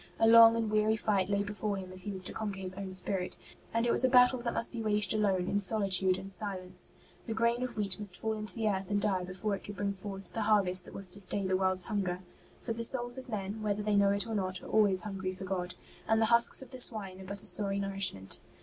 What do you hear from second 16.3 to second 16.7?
husks